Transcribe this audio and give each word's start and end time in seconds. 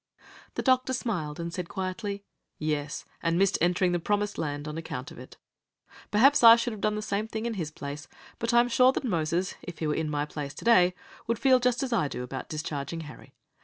The 0.55 0.63
doctor 0.63 0.93
smiled, 0.93 1.39
and 1.39 1.53
said 1.53 1.69
quietly: 1.69 2.23
"Yes, 2.57 3.05
and 3.21 3.37
missed 3.37 3.59
entering 3.61 3.91
the 3.91 3.99
promised 3.99 4.39
land 4.39 4.67
on 4.67 4.75
account 4.75 5.11
of 5.11 5.19
it. 5.19 5.37
Perhaps 6.09 6.43
I 6.43 6.55
should 6.55 6.73
have 6.73 6.81
done 6.81 6.95
the 6.95 7.03
same 7.03 7.27
thing 7.27 7.45
in 7.45 7.53
his 7.53 7.69
place; 7.69 8.07
but 8.39 8.51
I 8.51 8.61
am 8.61 8.67
sure 8.67 8.91
that 8.93 9.03
Moses, 9.03 9.53
if 9.61 9.77
he 9.77 9.85
were 9.85 9.93
in 9.93 10.09
my 10.09 10.25
place 10.25 10.55
today, 10.55 10.95
would 11.27 11.37
feel 11.37 11.59
just 11.59 11.83
as 11.83 11.93
I 11.93 12.07
do 12.07 12.23
about 12.23 12.49
discharging 12.49 13.01
Harry. 13.01 13.35